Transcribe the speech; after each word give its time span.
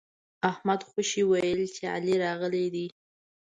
احمد 0.51 0.81
خوشي 0.89 1.23
ويل 1.29 1.61
چې 1.75 1.83
علي 1.95 2.15
راغلی 2.25 2.65
دی. 2.73 2.87